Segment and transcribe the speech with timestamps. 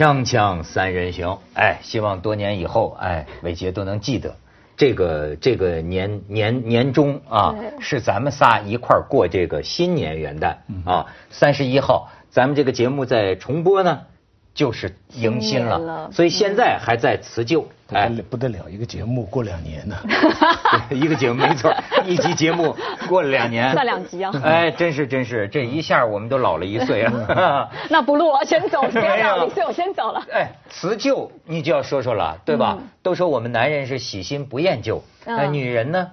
[0.00, 4.34] 锵锵三人行，哎，希望多年以后，哎，伟杰都能记得。
[4.74, 10.54] 这个这个年年年终啊，是咱们仨一块儿过这个新年元旦
[10.86, 14.00] 啊，三十一号，咱们这个节目在重播呢，
[14.54, 16.10] 就是迎新了，了。
[16.12, 19.96] 所以现在还在辞旧，哎不得，了不得了，一个节目过两年呢。
[20.90, 21.74] 一个节目没错，
[22.04, 22.76] 一集节目
[23.08, 24.32] 过了两年，算两集啊。
[24.42, 27.70] 哎，真是真是，这一下我们都老了一岁啊。
[27.88, 29.26] 那不录，我先走， 不要没有。
[29.26, 30.22] 让你，所以我先走了。
[30.32, 32.78] 哎，辞旧你就要说说了，对吧？
[33.02, 35.52] 都说我们男人是喜新不厌旧，那、嗯。
[35.52, 36.08] 女人呢？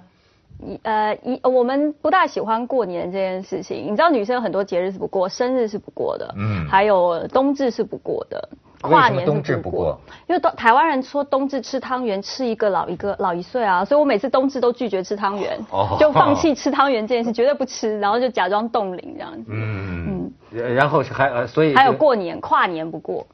[0.60, 3.84] 一呃一，我们不大喜欢过年这件事情。
[3.84, 8.48] 你知道，女生有很多节日是不过，生日是不过的，嗯还有冬至是不过的，
[8.80, 19.44] 跨年冬至不过因为冬台湾人说冬至吃汤圆，吃一个老一个老一岁啊，所以我每次冬至都拒绝吃汤圆，哦就放 弃吃汤圆这件事，绝对不吃，然后就假装冻龄这样子。
[19.48, 23.26] 嗯嗯，然后还呃，所以还有过年，跨年不过。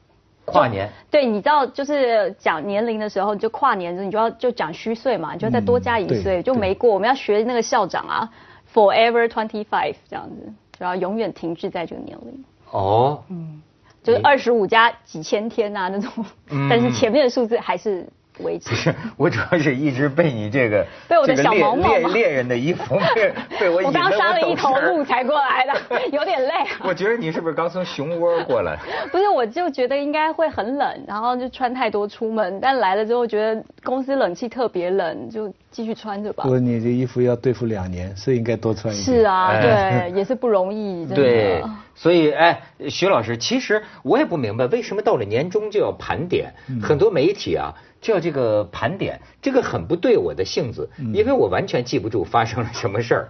[0.45, 6.93] 跨年，对，你知道，就是讲年龄的时候，你就跨年，你就要就讲虚岁嘛，你就再多加一岁，对就没过。
[6.93, 8.29] 我们要学那个校长啊
[8.73, 13.61] ，forever twenty five 这样子，然后永远停滞在这个年龄，哦，嗯
[14.03, 16.11] 就是二十五加几千天啊那种，
[16.51, 16.69] 嗯。
[16.69, 18.07] 但是前面的数字还是
[18.39, 18.75] 维持。
[18.75, 26.81] 是 我主要是一直被你这个 被我的小毛毛猎猎人的衣服 被被我我刚杀了一头鹿才过来的，有点累啊。
[26.83, 28.77] 我觉得你是不是刚从熊窝过来？
[29.11, 36.49] 不是，我就觉得应该会很冷，然后就穿太多出门，但来了之后觉得公司冷气特别冷，就继续穿着吧不。
[36.49, 39.17] 过你这衣服要对付两年，是应该多穿一点。
[39.17, 41.15] 是啊，哎对，也是不容易，真的。
[41.15, 41.63] 对，
[41.95, 47.73] 所以哎，徐老师，其实我也不明白为什么到了年终就要盘点，嗯很多媒体啊
[48.05, 53.29] 就要这个盘点，这个很不对我的性子，嗯因为我完全记不住发生了什么事儿，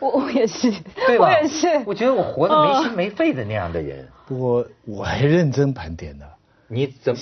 [0.00, 0.72] 我我也是，
[1.06, 1.26] 对吧？
[1.26, 1.66] 我也是。
[1.84, 6.24] 我觉得我活得没心没肺的那样的人，不过我还认真盘点呢。
[6.68, 7.20] 你怎么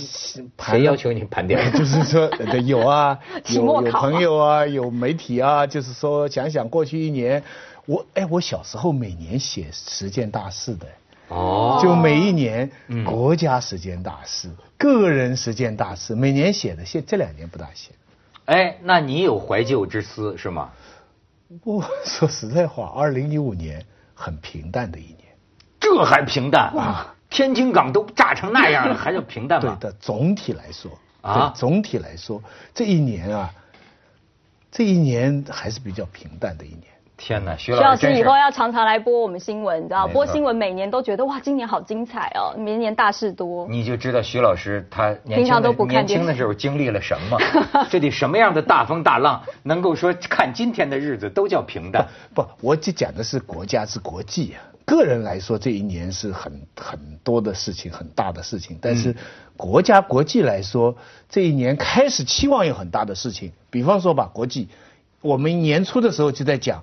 [0.57, 1.59] 谁要求你盘点？
[1.77, 3.19] 就是说，对有啊，
[3.53, 7.43] 有有朋友啊，有媒体啊，就是说想想过去一年，
[7.87, 10.87] 我哎，我小时候每年写十件大事的，
[11.33, 17.93] 哦，就每一年嗯国家十件大事，个人十件大事，每年写的，现这两年不大写。
[18.45, 20.73] 哎，那你有怀旧之思是吗？
[21.65, 23.85] 我，说实在话，二零一五年
[24.15, 25.19] 很平淡的一年。
[25.81, 27.15] 这还平淡啊？
[27.31, 29.79] 天津港都炸成那样了，还叫平淡吗？
[29.81, 30.91] 对的，总体来说
[31.23, 32.43] 啊总体来说，
[32.75, 33.55] 这一年啊，
[34.71, 36.92] 这一年还是比较平淡的一年。
[37.25, 43.65] 天哪，徐徐老老师徐老师以后要常常来播我们新闻，你知道，播新闻每年都觉得哇，今年好精彩哦，明年大事多。
[43.69, 47.39] 你就知道徐老师他年轻的平常都不看年轻的时候经历了什么，
[47.89, 52.09] 这得什么样的大风大浪，能够说看今天的日子都叫平淡。
[52.35, 54.59] 不，我这讲的是国家是国际啊。
[54.85, 58.77] 个人来说，这一年是很很多的事情，很大的事情。
[58.83, 59.15] 但是
[59.57, 60.97] 国家国际来说，
[61.29, 63.53] 这一年开始期望有很大的事情。
[63.71, 64.69] 比方说吧，国际，
[65.21, 66.83] 我们年初的时候就在讲，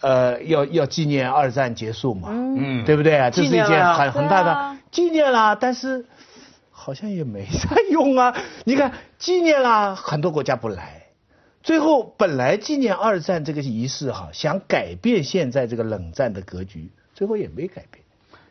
[0.00, 3.30] 呃，要要纪念二战结束嘛，嗯对不对啊？
[3.30, 6.06] 这是一件很很大的纪念啦，但是
[6.70, 8.34] 好像也没啥用啊。
[8.64, 11.02] 你看纪念啦，很多国家不来。
[11.62, 18.04] 最后本来纪念二战这个仪式哈，想改变现在这个冷战的格局，最后也没改变。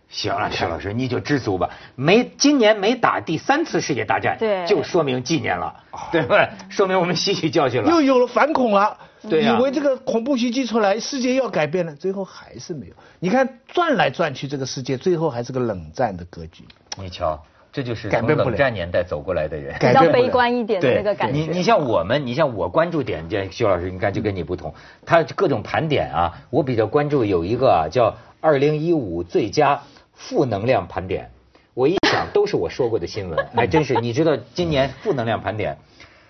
[0.10, 1.70] 行了，徐老师你就知足吧。
[1.96, 5.74] 没今年没打第三次世界大战，对就说明纪念了，
[6.12, 6.50] 对不对？
[6.70, 7.90] 说明我们吸取教训了。
[7.90, 8.98] 又有了反恐了，
[9.30, 12.94] 对呀以为这个恐怖袭击出来，世界要改变了，最后还是没有。
[13.20, 16.64] 你看转来转去，这个世界最后还是个冷战的格局。
[16.98, 19.76] 你瞧，这就是从改变冷战年代走过来的人。
[19.80, 21.40] 比较悲观一点的那个感觉。
[21.40, 24.74] 你你像我们，你像我关注点，这徐老师，你看就跟你不同，
[25.06, 29.82] 他各种盘点啊，我比较关注有一个啊叫二零一五最佳
[30.14, 31.32] 负能量盘点。
[31.74, 33.94] 我一想都是我说过的新闻，还真是。
[34.02, 35.78] 你知道今年负能量盘点，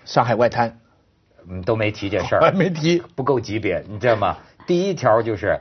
[0.04, 0.78] 上海外滩
[1.48, 4.36] 嗯，都没提这事还儿， 没提，不够级别，你知道吗？
[4.66, 5.60] 第一条就是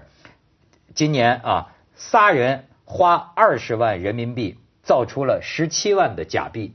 [0.93, 6.73] 今年啊，仨人花二十万人民币造出了十七万的假币。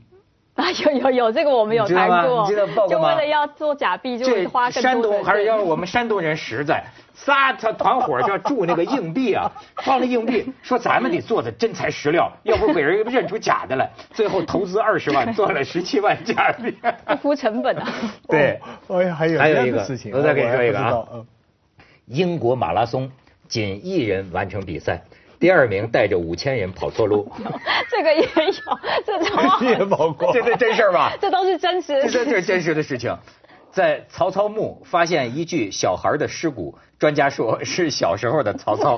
[0.55, 6.83] 啊，有有有，这个我们有谈过，你知道报过就为了要做假币，就这花更多山东还是要对我们山东人实在，
[7.15, 13.89] 仨他团伙就要铸那个硬币啊，放了硬币，说咱们得做的真材实料，要不给人认出假的来。
[14.11, 16.71] 最后投资二十万，做了十七万假币。
[17.07, 17.87] 不敷成本啊。
[18.29, 21.03] 对，哦哎呀，还有这还有一个样的事情，我再给你说一个啊
[22.05, 23.09] 英国马拉松
[23.47, 25.01] 仅一人完成比赛，
[25.43, 27.29] 第二名带着五千人跑错路，
[27.91, 28.29] 这个也有，
[29.05, 31.11] 这超好你也跑过，这是真事儿吧？
[31.19, 33.13] 这都是真实的这是真实的事情。
[33.69, 38.97] 在曹操墓发现一具小孩的尸骨，专家说是小时候的曹操。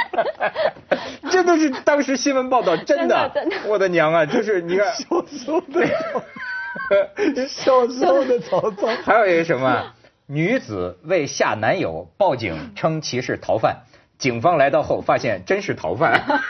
[1.32, 4.26] 这都是当时新闻报道，真的，真的真的我的娘啊！
[4.26, 9.94] 就是你看，小时候的，小时候的曹操，还有一个什么，
[10.26, 13.78] 女子为吓男友报警称其是逃犯，
[14.18, 16.40] 警方来到后发现真是逃犯，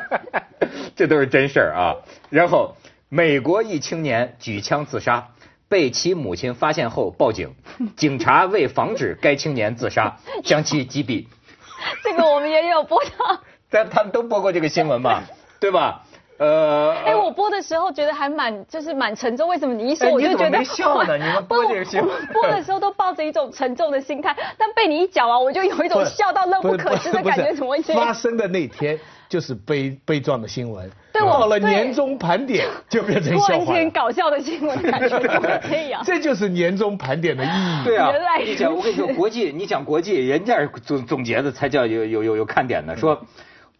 [0.96, 1.96] 这都是真事儿啊。
[2.30, 2.76] 然后，
[3.08, 5.28] 美国一青年举枪自杀，
[5.68, 7.54] 被其母亲发现后报警，
[7.96, 11.26] 警察为防止该青年自杀，将其击毙。
[12.04, 13.40] 这个我们也有播到。
[13.70, 15.22] 但他们都播过这个新闻吧，
[15.60, 16.04] 对吧？
[16.40, 19.46] 呃，哎，我播的时候觉得还蛮，就是蛮沉重。
[19.46, 27.82] 为什么你一说哎我就觉得笑呢 你们播这个新闻播的时候都抱着一种沉重的心态，但被你一讲啊，我就有一种笑到乐不可支的感觉，怎么会？
[27.82, 28.98] 发生的那天
[29.28, 33.90] 就是悲悲壮的新闻，对我到了年终盘点就变成突然间笑话了。
[33.90, 36.00] 搞笑的新闻感觉怎么这样？
[36.06, 37.84] 这就是年终盘点的意义。
[37.84, 43.26] 对啊原来，你讲，我跟你说，国际，你讲国际，人家总总结的才叫有有有有看点呢，说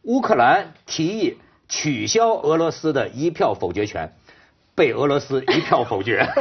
[0.03, 1.39] 乌克兰提议
[1.71, 4.13] 取消俄罗斯的一票否决权，
[4.75, 6.27] 被俄罗斯一票否决。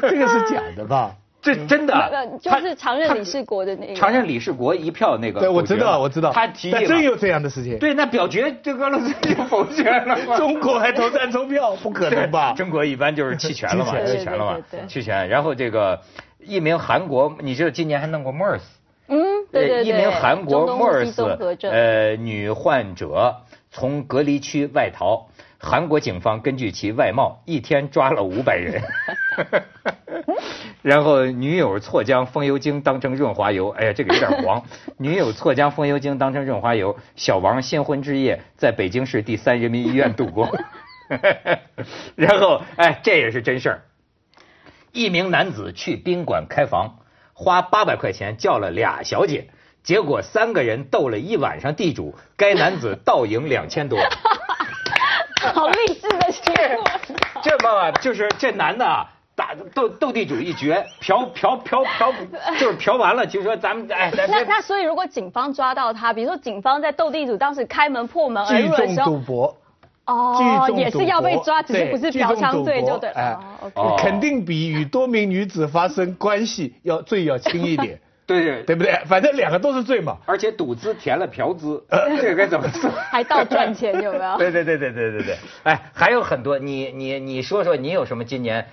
[0.00, 1.14] 这个是假的吧？
[1.40, 3.94] 这真的呃，就是常任理事国的那个。
[3.94, 6.32] 常任理事国一票那个对，我知道，我知道。
[6.32, 7.78] 他提议真有这样的事情。
[7.78, 10.34] 对，那表决这俄罗斯就否决了嘛。
[10.38, 12.52] 中国还投赞成票，不可能吧？
[12.58, 14.58] 中国一般就是弃权了嘛，弃权了嘛
[14.88, 15.28] 弃权。
[15.28, 16.00] 然后这个
[16.40, 18.60] 一名韩国，你知道今年还弄过 MERS，嗯，
[19.52, 21.72] 对对对，一名韩国中东呼吸 MERS 综合症。
[21.72, 25.28] 呃女患者从隔离区外逃，
[25.58, 28.82] 韩国警方根据其外貌，一天抓了五百人。
[30.82, 34.62] 然后女友错将风油精当成润滑油，哎呀，这个有点黄。
[34.96, 40.48] 女友错将风油精当成润滑油，小王新婚之夜在北京市第三人民医院度过。
[42.14, 43.82] 然后，哎，这也是真事儿。
[44.92, 46.98] 一名男子去宾馆开房，
[47.38, 49.50] 花八百块钱叫了俩小姐，
[49.84, 53.98] 结果三个人斗了一晚上地主，该男子倒赢两千多。
[55.52, 56.80] 好励志的新闻。
[57.42, 59.06] 这嘛，就是这男的啊，
[59.36, 62.10] 打斗斗地主一绝，嫖嫖嫖嫖，
[62.58, 69.56] 就是嫖完了，就说咱们哎，咱那那所以，如果警方抓到他，比如说警方在斗地主当时开门破门而聚众入的时候赌，博，
[70.06, 73.40] 哦也是要被抓，只是不是嫖娼罪就对了。
[73.74, 78.92] 哎肯定比与多名女子发生关系要罪要轻一点， 对对对不对？
[79.06, 80.16] 反正两个都是罪嘛。
[80.26, 81.82] 而且赌资填了嫖资，
[82.20, 82.90] 这个该怎么说？
[83.10, 84.36] 还倒赚钱有没有？
[84.38, 88.64] 对对对对对对对，哎，还有很多，你你你说说你有什么今年，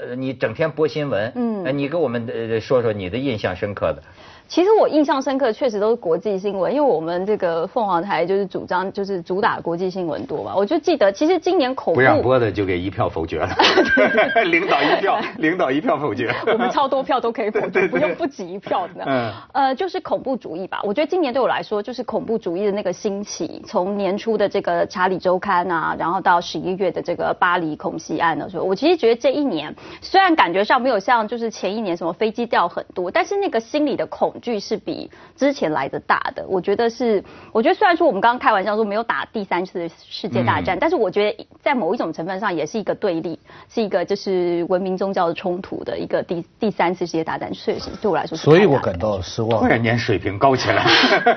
[0.00, 4.02] 呃，你整天播新闻，嗯呃你给我们呃说说你的印象深刻的。
[4.48, 10.52] 其实我印象深刻，确实都是国际新闻，因为我们这个凤凰台就是主张就是主打国际新闻多嘛。
[10.54, 13.48] 我就记得，其实今年恐怖不让播的就给一票否决了，
[14.50, 16.34] 领导一票，领导一票否决。
[16.46, 19.04] 我们超多票都可以否决， 对对对不用不止一票的。
[19.06, 20.80] 嗯呃，就是恐怖主义吧。
[20.82, 36.44] 我觉得今年对我来说，就是恐怖主义的那个兴起，从年初的这个《查理周刊》啊，然后到十一月的这个巴黎恐袭案的时候，我其实觉得这一年虽然感觉上没有像就是前一年什么飞机掉很多，但是那个心理的恐惧是比之前来的大的。
[36.48, 43.38] 我觉得是，我觉得虽然说我们刚刚开玩笑说没有打第三次世界大战，嗯但是我觉得在某一种成分上也是一个对立，
[43.68, 48.36] 是一个就是文明宗教的冲突的一个第第三次世界大战，确实对我来说。
[48.36, 49.66] 所以我感到失望突。
[49.66, 50.84] 然间水平高起来。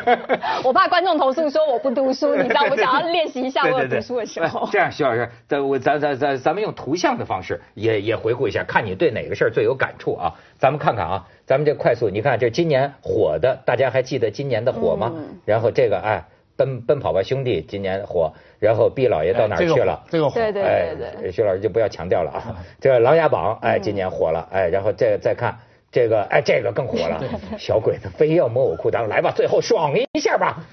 [0.64, 4.70] 我怕观众投诉说我不读书，你知道，我想要练习一下我有读书的时候 哎。
[4.72, 10.36] 这样，徐老师，咱我咱咱咱咱们用图像的方式也也回顾一下，看你对哪个事儿最有感触啊？
[10.60, 15.12] 咱们看看啊，咱们这快速，你看这今年火的，大家还记得今年的火吗？
[15.16, 16.26] 嗯然后这个哎，
[16.56, 20.04] 奔奔跑吧兄弟今年火，然后毕老爷到哪儿去了？
[20.10, 22.56] 这个火，对对哎对对，徐老师就不要强调了啊。
[22.80, 25.58] 这个《琅琊榜》哎，今年火了，哎，然后这个再看
[25.92, 27.22] 这个，哎，这个更火了。
[27.58, 30.66] 小鬼子非要摸我裤裆，来吧，最后爽一下吧。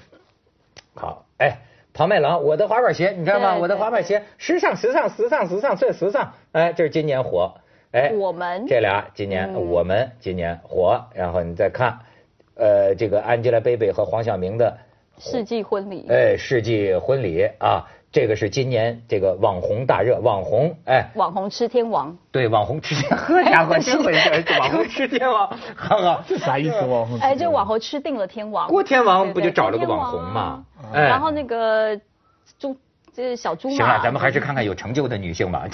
[0.95, 1.57] 好，哎，
[1.93, 3.55] 庞麦郎，我的滑板鞋，你知道吗？
[3.57, 6.33] 我的滑板鞋，时尚，时尚，时尚，时尚，最时尚。
[6.51, 7.53] 哎，这是今年火。
[7.91, 11.99] 哎，我们这俩今年、嗯我们今年火，然后你再看，
[12.55, 14.75] 呃，这个 Angelababy 和黄晓明的
[15.19, 16.07] 世纪婚礼。
[16.09, 21.09] 哎世纪婚礼啊，这个是今年这个网红大热，网红哎。
[21.15, 26.23] 网红吃天王，对，网红吃天，呵家伙，真会事，网红吃天王，哈哈。
[26.27, 26.79] 这啥意思？
[26.85, 27.17] 网红？
[27.19, 28.67] 哎，这网红吃定了天王。
[28.69, 30.63] 郭天王不就找了个网红嘛？
[30.93, 31.99] 哎然后那个
[32.59, 32.77] 猪，
[33.15, 33.75] 这是小猪嘛。
[33.75, 35.67] 行了，咱们还是看看有成就的女性吧。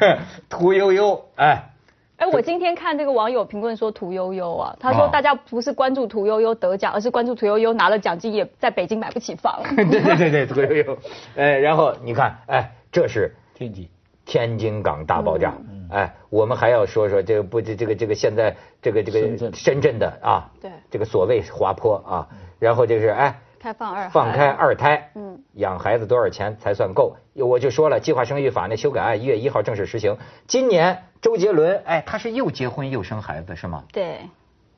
[0.50, 1.70] 屠呦呦，哎，
[2.16, 9.62] 哎，我今天看这个网友评论说屠呦呦啊，他说哦大家不是关注屠呦呦得奖，而是关注屠呦呦拿了奖金也在北京买不起房。
[9.76, 10.98] 对对对对，屠呦呦，
[11.36, 13.88] 哎，然后你看，哎，这是天津，
[14.24, 15.54] 天津港大爆炸，
[15.90, 27.16] 哎，我们还要说说这个不这这个这个现在这个这个深圳的啊，对，这个所谓滑坡啊，然后就是哎，开放二放开二胎，嗯，养孩子多少钱才算够？
[27.34, 30.16] 我就说了，计划生育法那修改案一月一号正式实行。
[30.46, 33.82] 今年周杰伦哎，他是又结婚又生孩子是吗？
[33.92, 34.20] 对，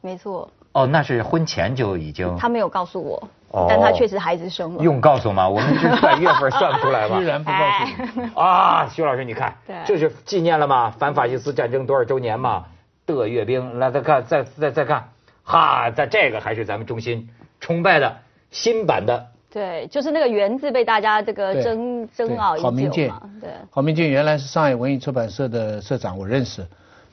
[0.00, 0.48] 没错。
[0.72, 2.34] 哦，那是婚前就已经。
[2.38, 3.28] 他没有告诉我，
[3.68, 4.82] 但他确实孩子生了。
[4.82, 5.46] 用告诉吗？
[5.46, 7.18] 我们是在月份算不出来吗？
[7.20, 9.54] 居然不告诉你啊，徐老师，你看，
[9.84, 10.90] 这是纪念了吗？
[10.98, 12.64] 反法西斯战争多少周年嘛？
[13.04, 15.10] 的阅兵，来再看，再再再看，
[15.44, 17.28] 哈，在这个还是咱们中心
[17.60, 18.16] 崇拜的
[18.50, 19.26] 新版的。
[19.50, 23.22] 对，就是那个“元”字被大家这个争争拗已久嘛。
[23.40, 26.66] 对，郝明建原来是上海文艺出版社的社长，我认识。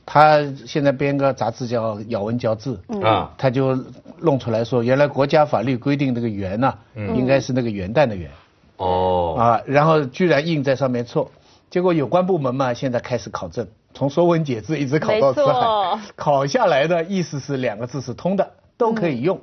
[0.05, 3.75] 他现在编个杂志叫《咬文嚼字》，啊，他就
[4.19, 8.29] 弄出来说，原来国家法律规定这个“元”呐，应该是那个元旦的“元”。
[8.77, 9.35] 哦。
[9.39, 11.31] 啊，然后居然印在上面错，
[11.71, 19.39] 结果有关部门嘛，现在开始考证，从《说文解字》一直考到辞海，考下来的意思是两个字是通的，都可以用。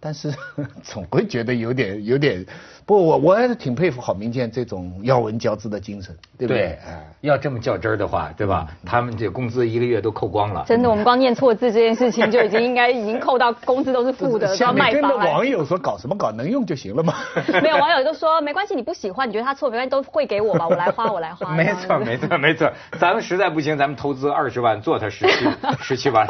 [0.00, 0.32] 但是
[0.82, 2.44] 总会觉得有点有点，
[2.86, 6.78] 不过，我我还是挺佩服郝明建这种咬文嚼字的精神，对不对？
[6.86, 8.68] 哎，要这么较真儿的话，对吧？
[8.86, 10.64] 他们这工资一个月都扣光了。
[10.66, 15.16] 真的，我们光念错字这件事情就已经应该已经扣到工资都是负的， 要卖房。
[15.18, 17.14] 网友说搞什么搞，能用就行了嘛。
[17.60, 21.54] 没有网友都说没关系，你不喜欢，你觉得他错没关系，都会给我吧， 我来花，我来花。
[21.56, 22.72] 没错，没错，没错。
[23.00, 25.48] 咱们实在不行，咱们投资二十万做他十七
[25.80, 26.26] 十七万。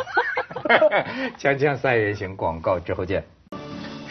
[1.38, 3.22] 锵锵三人行，广告之后见。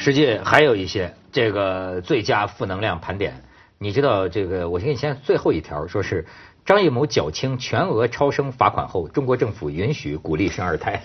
[0.07, 3.43] 实际还有一些这个最佳负能量盘点，
[3.77, 4.69] 你知道这个？
[4.69, 6.25] 我先先最后一条，说是
[6.65, 11.01] 张艺谋缴清全额超生罚款后，中国政府允许鼓励生二胎。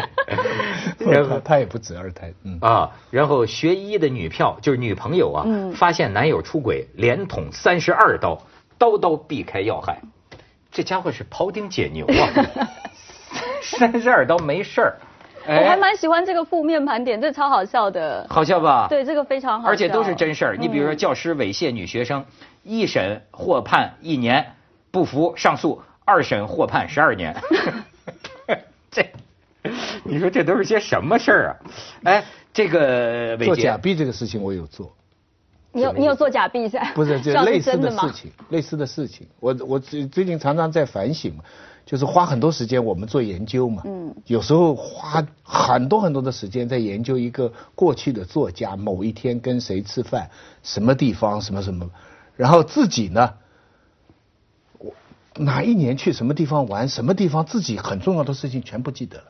[1.00, 8.42] 然后他也不止二胎，嗯啊，然后学医的女票就是女朋友啊，发现男友出轨，连捅三十二刀，
[8.76, 10.02] 刀刀避开要害。
[10.70, 12.28] 这家伙是庖丁解牛啊，
[13.64, 14.98] 三十二刀没事儿。
[15.46, 18.26] 我还蛮喜欢这个负面盘点，这超好笑的。
[18.28, 18.86] 好笑吧？
[18.88, 19.68] 对，这个非常好。
[19.68, 20.56] 而且都是真事儿。
[20.56, 22.24] 你比如说，教师猥亵女学生，
[22.62, 24.54] 一审获判一年，
[24.90, 27.34] 不服上诉，二审获判十二年。
[28.90, 29.06] 这，
[30.04, 31.56] 你说这都是些什么事儿啊？
[32.04, 34.94] 哎，这个做假币这个事情我有做。
[35.74, 36.92] 你有你有做假币噻？
[36.94, 39.26] 不是，这类似的事情，类似的事情。
[39.40, 41.42] 我我最最近常常在反省嘛。
[41.84, 50.30] 就是花很多时间，我们做研究嘛，嗯，有时候花很多很多的时间在研究一个过去的作家某一天跟谁吃饭，
[50.62, 51.90] 什么地方什么什么，
[52.36, 53.34] 然后自己呢，
[54.78, 54.94] 我
[55.36, 59.24] 哪一年去什么地方玩，什么地方自己很重要的事情全不记得了，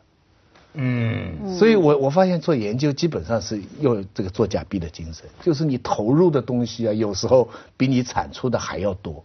[0.75, 9.25] 嗯，所以我我发现做研究基本上是用这个做假币的精神，就是你投入的东西啊，有时候比你产出的还要多。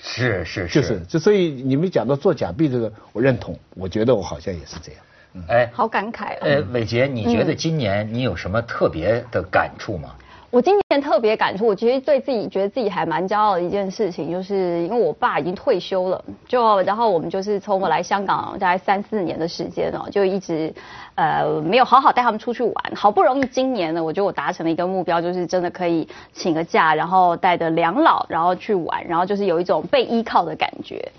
[0.00, 5.00] 是是是，就是就所以你们讲到做假币这个，我认同，我觉得我好像也是这样。
[5.48, 6.38] 哎，好感慨。
[6.40, 10.14] 呃，伟杰，你觉得今年你有什么特别的感触吗？
[10.50, 20.72] 我今年特别感触，我其实对自己觉得自己还蛮骄傲的一件事情，就是因为我爸已经退休了，就然后我们就是从我来香港大概三四年的时间哦，就一直
[21.16, 31.12] 呃没有好好带他们出去玩，好不容易今年呢，我觉得我达成了一个目标，就是真的可以请个假，然后带着两老然后去玩，然后就是有一种被依靠的感觉。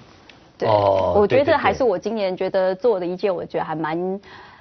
[0.57, 4.19] 对，我觉得这还是我今年觉得做的一件，我觉得还蛮。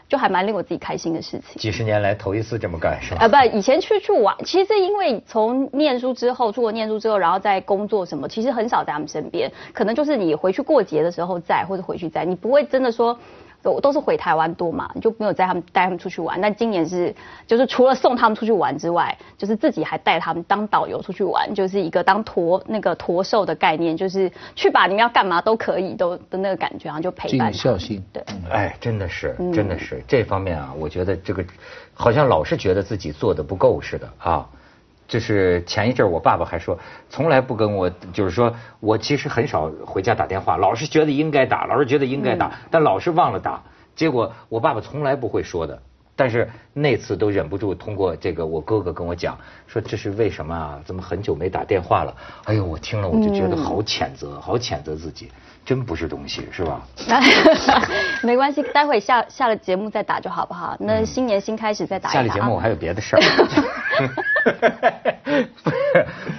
[0.09, 1.61] 就还蛮令我自己开心的事情。
[1.61, 3.21] 几十年来头一次这么干是吧？
[3.21, 13.19] 啊，不，以前去去玩，其实因为从念书之后，出国念书之后，然后在工作什么，其实很少在他们身边，可能就是你回去过节的时候在，或者回去在，你不会真的说。
[13.65, 16.41] 我都是回台湾多嘛，就没有带他们带他们出去玩。
[16.41, 17.15] 但今年是，
[17.47, 27.53] 就是除了送他们出去玩之外，就是自己还带他们当导游出去玩，就是一个当驼那个驼兽的概念，就是去吧，你们要干嘛都可以，都的那个感觉，然后就陪伴。
[27.53, 28.03] 尽孝心。
[28.13, 28.23] 对。
[28.51, 31.45] 哎，真的是，真的是这方面啊，我觉得这个
[31.93, 34.49] 好像老是觉得自己做的不够似的啊。
[35.09, 43.63] 就是前一阵我爸爸还说，从来不跟我，就是说我其实很少回家打电话，老是觉得应该打，老是觉得应该打，但老是忘了打。
[43.97, 45.83] 结果我爸爸从来不会说的，
[46.19, 50.81] 但是那次都忍不住通过这个我哥哥跟我讲，说这是为什么啊？
[50.85, 52.13] 怎么很久没打电话了？
[52.47, 55.31] 哎呦，我听了我就觉得好谴责，好谴责自己。
[55.65, 56.83] 真不是东西，是吧？
[58.25, 60.77] 没关系，待会下下了节目再打就好不好？
[60.81, 62.11] 那新年新开始再打。
[62.11, 63.23] 下了节目我还有别的事儿。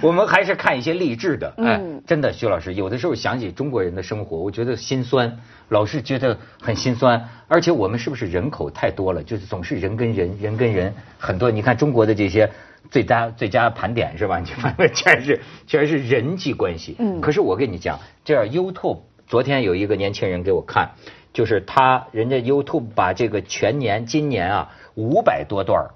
[0.02, 1.54] 我们还是看一些励志的。
[1.58, 5.38] 哎，真的，徐老师，有的时候想起中国人的生活，我觉得心酸，
[5.68, 7.28] 老是觉得很心酸。
[7.48, 9.22] 而且我们是不是人口太多了？
[9.22, 11.50] 就是总是人跟人，人跟人很多。
[11.50, 12.50] 你看中国的这些
[12.90, 14.38] 最佳最佳盘点是吧？
[14.38, 16.96] 你反正全是全是人际关系。
[16.98, 17.20] 嗯。
[17.20, 19.00] 可是我跟你讲，这样 YouTube。
[19.26, 20.90] 昨天有一个年轻人给我看，
[21.32, 25.90] 就是他人家 YouTube 把这个全年今年啊五百多段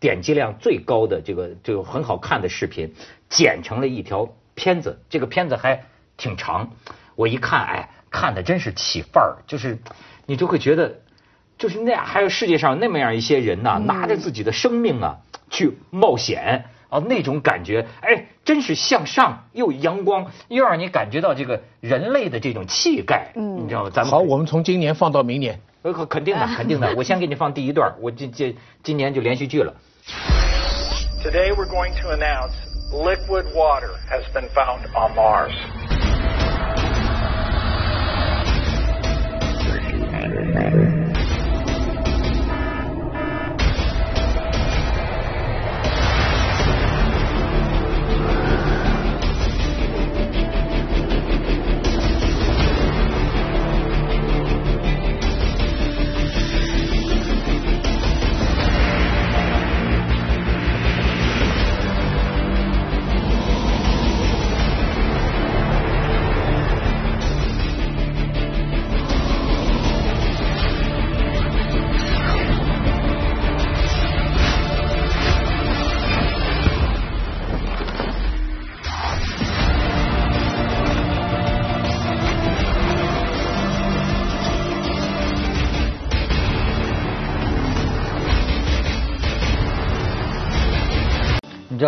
[0.00, 2.94] 点击量最高的这个就很好看的视频，
[3.28, 5.84] 剪成了一条片子，这个片子还
[6.16, 6.70] 挺长。
[7.16, 9.78] 我一看，哎，看的真是起范儿，就是
[10.26, 11.00] 你就会觉得，
[11.58, 15.18] 就是那样，还有世界上那么样一些人呐，拿着自己的生命啊
[15.50, 16.66] 去冒险。
[16.90, 23.90] 啊，那种感觉，哎，真是向上又阳光，又让你感觉到这个人类的这种气概，嗯，你知道吗？
[23.92, 26.94] 咱们好，我们从今年放到明年，呃，肯定的， 肯定的。
[26.96, 29.74] 我先给你放第一段，我今今今年就连续剧了。
[31.22, 32.54] Today we're going to announce
[32.92, 35.52] liquid water has been found on Mars.
[39.90, 40.97] 你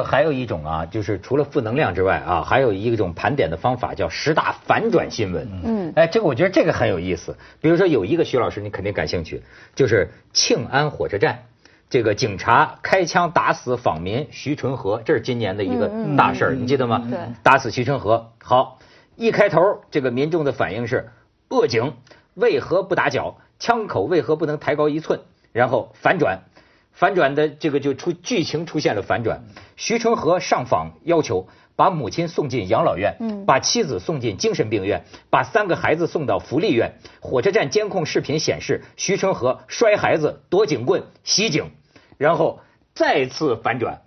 [0.04, 5.49] 还有一种啊，就是除了负能量之外啊，还有一种盘点的方法叫十大反转新闻。
[5.64, 7.37] 嗯，哎，这个我觉得这个很有意思。
[7.61, 9.42] 比如说有一个徐老师，你肯定感兴趣，
[9.75, 11.45] 就是庆安火车站，
[11.88, 17.02] 这个警察开枪打死访民徐纯和，这是今年的一个大事儿，你记得吗？
[17.11, 18.33] 对，打死徐纯和。
[18.42, 18.78] 好，
[19.16, 21.11] 一开头这个民众的反应是：
[21.49, 21.95] 恶警
[22.35, 23.38] 为何不打脚？
[23.58, 25.21] 枪口为何不能抬高一寸？
[25.52, 26.45] 然后反转。
[27.00, 29.43] 反转的这个就出剧情出现了反转，
[29.75, 36.93] 徐成和上访要求把母亲送进养老院，嗯，把妻子送进精神病院，把三个孩子送到福利院。
[37.21, 41.71] 火车站监控视频显示，徐成和摔孩子、夺警棍、袭警，
[42.19, 42.60] 然后
[42.93, 44.02] 再次反转，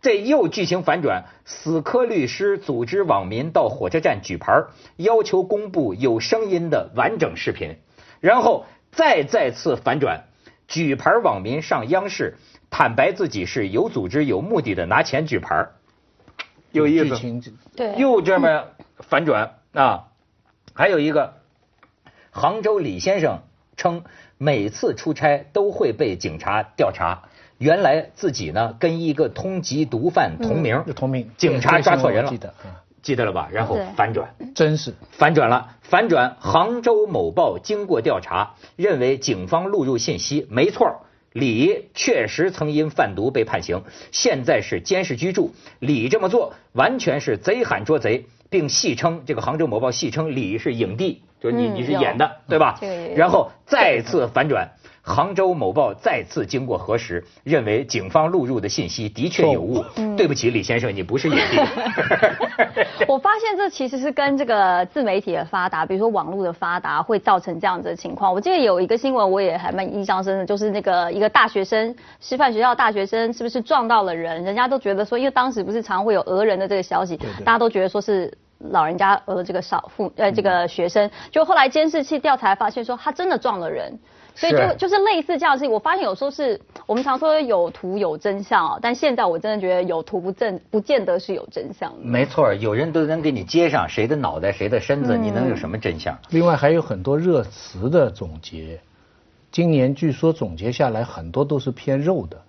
[0.00, 1.26] 这又剧情反转。
[1.44, 4.64] 死磕律师组织网民到火车站举牌，
[4.96, 7.76] 要求公布有声音的完整视频，
[8.20, 10.24] 然后再再次反转。
[10.68, 12.36] 举牌网民上央视
[12.70, 15.68] 坦白自己是有组织有目的的拿钱举牌，
[16.70, 18.66] 有意思，对，又这么
[18.98, 20.08] 反转啊！
[20.74, 21.38] 还有一个，
[22.30, 23.40] 杭州李先生
[23.76, 24.04] 称
[24.36, 27.22] 每次出差都会被警察调查，
[27.56, 32.32] 原来自己呢跟一个通缉毒贩同名，同名，警察抓错人了。
[33.02, 33.48] 记得了吧？
[33.52, 35.76] 然后反转，真是反转了。
[35.82, 43.82] 反转，杭州某报经过调查，认为警方录入信息没错，李确实曾因贩毒被判刑，
[44.12, 45.54] 现在是监视居住。
[45.78, 52.78] 李这么做完全是贼喊捉贼，并戏称这个杭州某报戏称李是影帝，就是你你是演的对吧？
[53.16, 54.72] 然后再次反转。
[55.08, 59.82] 杭州某报再次经过核实，认为警方录入的信息的确有误。
[60.16, 61.58] 对不起，李先生，你不是影帝。
[63.08, 68.32] 我发现这其实是跟这个自媒体的发达，比如说网络的发达，会造成这样子的情况。
[68.32, 74.44] 我记得有一个新闻，我也还蛮印象深的，就是那个一个大学生，师范学校大学生是不是撞到了人？
[74.44, 81.10] 人家都觉得说，因为当时不是常会有讹人的这个消息，大家都觉得说是老人家讹这个少妇呃这个学生。
[81.30, 83.98] 就后来监视器调查发现说，他真的撞了人。
[84.38, 91.92] 所以就就是类似这样的事情，我发现有时候是我们常说有图有真相啊，但现在我真的觉得有图不正不见得是有真相。
[92.00, 96.16] 没错，有人都能给你接上谁的脑袋谁的身子，你能有什么真相？
[96.30, 98.78] 另外还有很多热词的总结，
[99.50, 102.40] 今年据说总结下来很多都是偏肉的，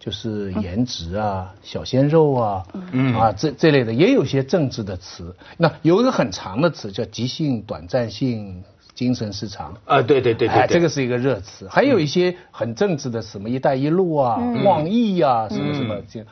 [0.00, 5.32] 就是颜值啊、小鲜肉啊，嗯啊这这类的，也有些政治的词。
[5.56, 8.64] 那有一个很长的词叫急性短暂性。
[9.00, 16.22] 精神失常啊，对对对对，这个是一个热词，还有一些很政治的，什么“一带一路”啊、网易啊，什么什么这。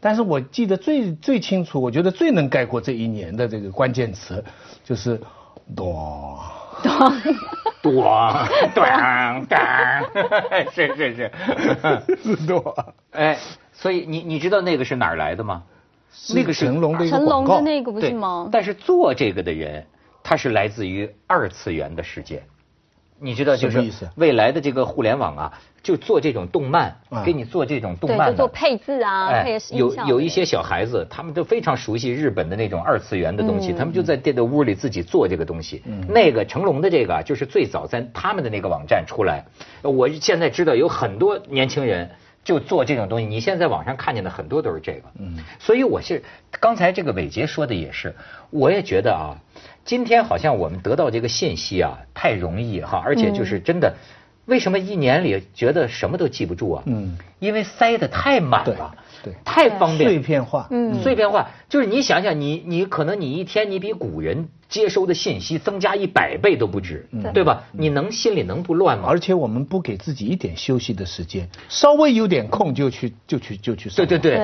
[0.00, 4.42] 但是我记得最最清楚，我觉得最能概括这一年的这个关键词，
[4.82, 5.20] 就是
[5.76, 6.40] “多
[6.82, 7.12] 多
[7.82, 7.92] 多
[8.74, 8.88] 多”，
[10.72, 11.30] 是是是，
[12.24, 12.74] 是多。
[13.12, 13.36] 哎，
[13.74, 15.62] 所以你你知道那个是哪儿来的吗？
[16.34, 18.48] 那个成龙的一个成龙的那个不是吗？
[18.50, 19.84] 但是做这个的人。
[20.24, 22.42] 它是来自于二次元的世界，
[23.20, 35.82] 你知道，就是未来的这个互联网啊，就做这种动漫，给你做这种动漫就做配字啊，配有有一些小孩子，他们都非常熟悉日本的那种二次元的东西，他们就在电的屋里自己做这个东西。
[36.08, 39.44] 那个成龙的这个就是最早在他们的那个网站出来。
[39.82, 42.10] 我现在知道有很多年轻人
[42.44, 45.02] 就做这种东西，你现在网上看见的很多都是这个。
[45.18, 46.22] 嗯，所以我是
[46.60, 48.14] 刚才这个伟杰说的也是，
[48.50, 49.40] 我也觉得啊。
[49.84, 53.94] 今天好像我们得到这个信息啊，太容易哈，而且就是真的，
[54.46, 56.82] 为什么一年里觉得什么都记不住啊？
[56.86, 67.64] 嗯，因为塞的太满了，对，太方便，碎片化，嗯，碎片化，就是你想想，你你可能你一天你比古人接收的信息增加一百倍都不止，嗯对吧？
[67.72, 69.08] 你能心里能不乱吗？
[69.08, 74.38] 而且我们不给自己一点休息的时间，稍微有点空就去就去就去，对对对。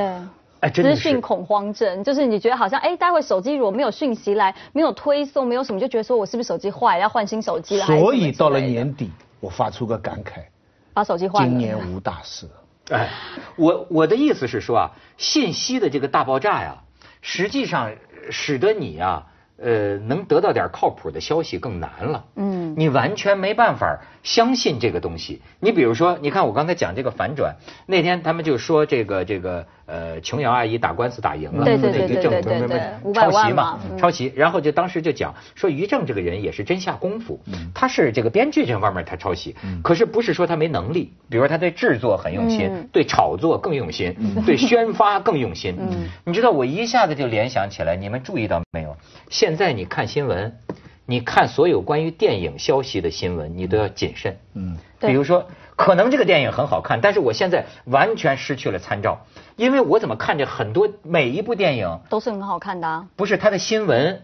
[0.60, 7.86] 哎资讯恐慌症就是你觉得好像哎，待会手机如果没有讯息来，没有推送，没有什么，就觉得说我是不是手机坏，要换新手机了？
[7.86, 10.42] 所以到了年底，我发出个感慨，
[10.92, 11.48] 把手机换了。
[11.48, 12.46] 今年无大事。
[12.90, 13.10] 哎，
[13.56, 16.82] 我我的意思是说啊，信息的这个大爆炸呀，
[17.22, 17.92] 实际上
[18.30, 19.26] 使得你呀。
[19.62, 22.24] 呃，能得到点靠谱的消息更难了。
[22.36, 25.42] 嗯，你完全没办法相信这个东西。
[25.60, 27.54] 你比如说，你看我刚才讲这个反转，
[27.86, 34.32] 那天他们就说这个这个呃琼瑶阿姨打官司打赢了，对对对对对对对，抄袭嘛，抄袭。
[34.34, 37.38] 然后就当时就讲说于正这个人也是真下功夫，
[37.74, 44.14] 他是这个编剧这方面他抄袭，可是不是说他没能力，比如说他对制作很用心，对炒作更用心，
[44.46, 45.76] 对宣发更用心。
[46.24, 48.96] 你知道我一下子就联想起来，你们注意到没有？
[49.28, 50.60] 现现在你看新闻，
[51.06, 54.38] 你看所有关于电影消息的新闻，你都要谨慎。
[54.54, 63.06] 嗯，比如说，可能这个电影很好看，但是我现在完全失去了参照，因为我怎么看着很多每一部电影都是很好看的。
[63.16, 64.22] 不是它的新闻，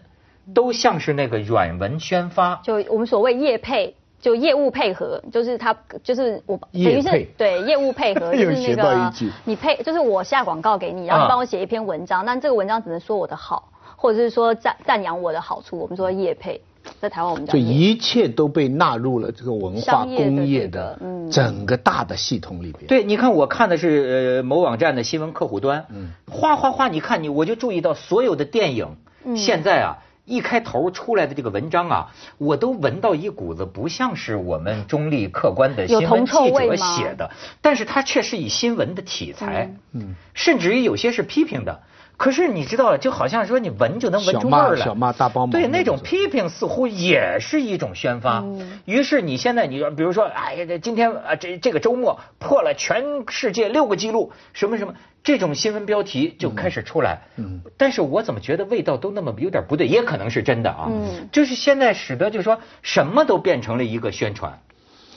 [0.53, 2.61] 都像是那个软文宣发。
[2.63, 9.13] 就我们所谓业配，就业务配合，就是他就是我等于是对业务配合， 就是那个
[9.43, 13.73] 你配，就是我下广告给你，然后帮我写一篇文章，但这个文章只能说我的好。
[13.99, 16.61] 或者是说赞赞扬我的好处，我们说业配，
[17.01, 20.99] 在台湾我们就一切都被纳入了这个文化工业的
[21.31, 22.85] 整个大的系统里边。
[22.85, 28.97] 对，你看我看的是呃某网站的新闻客户端，嗯，哗哗哗，你看你我就注意到所有的电影，
[29.35, 37.31] 现在啊一开头出来的这个文章啊，我都闻到一股子不像是我们中立客观的新闻记者写的，
[37.61, 41.81] 但是它却是以新闻的题材，嗯，甚至于有些是批评的。
[42.17, 45.51] 可是你知道了，就好像说你闻就能闻出味儿来，小骂大帮忙。
[45.51, 48.43] 对，那种批评似乎也是一种宣发。
[48.85, 57.21] 于是你现在，你比如说，哎呀，这今天啊，这这个周末破了全世界六个记录，什么什么，这种新闻标题就开始出来。
[57.35, 57.61] 嗯。
[57.77, 59.85] 但是我怎么觉得味道都那么有点不对？
[59.85, 60.87] 也可能是真的啊。
[60.89, 61.29] 嗯。
[61.31, 64.59] 就是现在使得就是说什么都变成了一个宣传。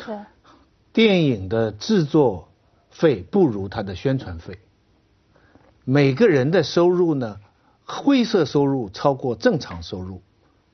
[0.05, 0.15] 对。
[0.93, 2.51] 电影的制作
[2.91, 4.59] 费不如它的宣传费。
[5.91, 7.41] 每个人的收入呢，
[7.85, 10.23] 灰色收入超过正常收入，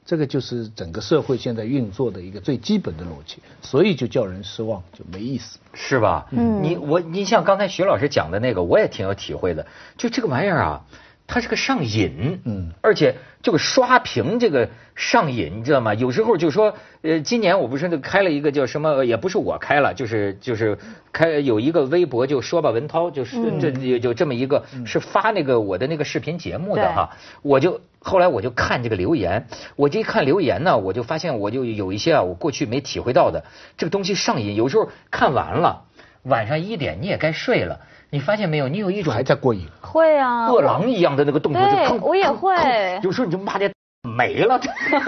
[0.05, 6.27] 这个就是整个社会现在运作的一个最基本的逻辑，所以就叫人失望，就没意思，是吧？
[6.33, 10.85] 嗯，你我你像刚才徐老师讲的那个，我也挺有体会的，就这个玩意儿啊。
[11.27, 15.93] 它是个上瘾，嗯，而且这个刷屏这个上瘾，你知道吗？
[15.95, 20.79] 有时候就说，呃，今年我不是开了一个叫什么，也不是我开了，就是就是
[21.13, 27.11] 开有一个微博，就说吧，文涛，就是这就就这么一个，是发那个我的那个视频节目的哈。
[27.43, 33.45] 我就后来我就看这个留言，我这一看留言呢，我就发现我就有一些啊，我过去没体会到的
[33.77, 34.55] 这个东西上瘾。
[34.55, 35.85] 有时候看完了，
[36.27, 37.81] 晚上一点你也该睡了。
[38.09, 38.69] 你发现没有？
[38.69, 42.55] 你有一种还在过瘾，会啊，饿狼一样的那个动作，就我也会。
[43.03, 43.69] 有时候你就骂这
[44.03, 44.61] 没了，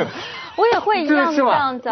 [0.59, 1.89] 我也会一样这样子。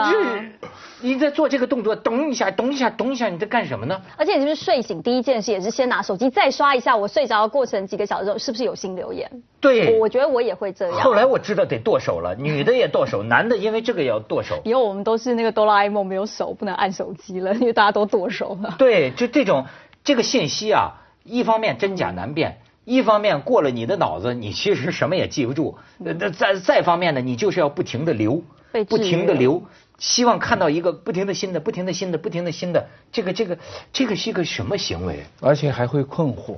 [1.00, 4.00] 你在做这个动作，咚一下，咚一下，咚一下，你在干什么呢？
[4.16, 6.96] 而且你是不是睡醒第一件事也是先拿手机再刷一下？
[6.96, 9.30] 我睡着的过程几个小时之后，是不是有新留言？
[9.60, 11.00] 对，我觉得我也会这样。
[11.00, 14.60] 后来我知道得剁手了，女的也剁手，男的因为这个也要剁手。
[14.64, 18.74] 以后我们都是那个哆啦 A 梦，没有手不能按手机了， 因为大家都剁手了。
[18.78, 19.66] 对，就这种
[20.02, 21.02] 这个信息啊。
[21.28, 25.76] 一方面真假难辨，一方面过了你的脑子，你其实什么也记不住。
[25.98, 28.44] 那再再方面呢，你就是要不停的留，
[28.84, 29.62] 不停的流，
[29.98, 32.88] 希望看到一个不停的新的、不停的新的、不停的新的。
[33.12, 33.58] 这个这个
[33.92, 35.24] 这个是一个什么行为？
[35.40, 36.56] 而且还会困惑，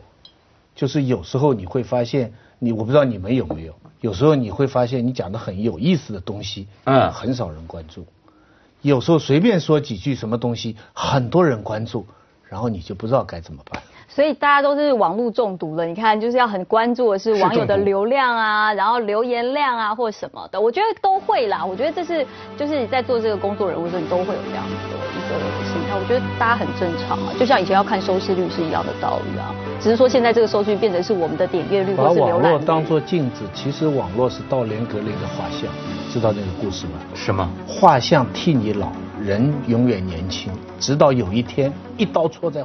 [0.74, 8.06] 就是有时候你会发现，你我不知道你们有没有，有时候你会发现你讲的很有意思的东西，嗯，很少人关注。
[8.82, 12.06] 有时候随便说几句什么东西，很多人关注。
[12.50, 13.82] 然后你就不知道该怎么办。
[14.08, 15.84] 所以大家都是网络中毒了。
[15.84, 20.58] 你看，就是要很关注的是网友的流量啊，然后留言量啊，或什么的。
[20.60, 21.64] 我觉得都会啦。
[21.64, 25.94] 我觉得这是就是在做这个工作人物的时候，你都会有这样子的一个心态。
[25.94, 29.54] 我觉得大家很正常啊，就像以前要看收视率是一样的道理啊。
[29.78, 32.42] 只是说现在这个收视率变成是我们的点阅率或是浏览。
[32.42, 35.68] 把网络当做镜子，其实网络是道连格林的画像，
[36.10, 36.92] 知道那个故事吗？
[37.14, 37.48] 什么？
[37.66, 38.90] 画像替你老。
[39.20, 42.56] 人永远年轻，直到有一天一刀戳在。